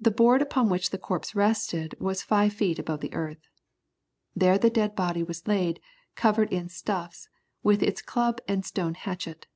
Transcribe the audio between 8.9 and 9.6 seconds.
hatchet.